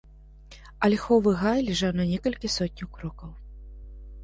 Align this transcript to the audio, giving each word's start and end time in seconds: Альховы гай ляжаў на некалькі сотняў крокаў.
Альховы 0.87 1.33
гай 1.43 1.59
ляжаў 1.69 1.91
на 2.01 2.05
некалькі 2.15 2.53
сотняў 2.57 2.87
крокаў. 2.99 3.31